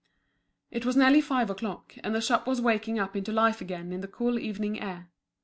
It 0.71 0.83
was 0.83 0.97
nearly 0.97 1.21
five 1.21 1.51
o'clock, 1.51 1.93
and 2.03 2.15
the 2.15 2.21
shop 2.21 2.47
was 2.47 2.59
waking 2.59 2.97
up 2.97 3.15
into 3.15 3.31
life 3.31 3.61
again 3.61 3.91
in 3.93 4.01
the 4.01 4.07
cool 4.07 4.39
evening 4.39 4.79
air. 4.79 5.11